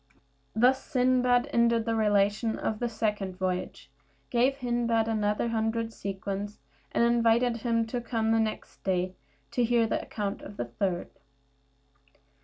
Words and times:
Thus 0.55 0.83
Sindbad 0.83 1.47
ended 1.53 1.85
the 1.85 1.93
relation 1.93 2.57
of 2.57 2.79
the 2.79 2.89
second 2.89 3.37
voyage, 3.37 3.91
gave 4.31 4.55
Hindbad 4.57 5.07
another 5.07 5.49
hundred 5.49 5.93
sequins, 5.93 6.57
and 6.91 7.03
invited 7.03 7.57
him 7.57 7.85
to 7.85 8.01
come 8.01 8.31
the 8.31 8.39
next 8.39 8.83
day 8.83 9.13
to 9.51 9.63
hear 9.63 9.85
the 9.85 10.01
account 10.01 10.41
of 10.41 10.57
the 10.57 10.65
third. 10.65 11.11